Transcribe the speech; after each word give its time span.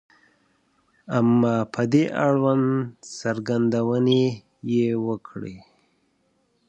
•اما 1.17 1.55
په 1.73 1.81
دې 1.91 2.03
اړوند 2.27 2.67
څرګندونې 3.19 4.23
یې 4.73 4.89
وکړې. 5.07 5.57